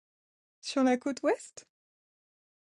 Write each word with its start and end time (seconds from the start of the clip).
Sur 0.61 0.83
la 0.83 0.97
côte 0.97 1.21
ouest? 1.21 1.67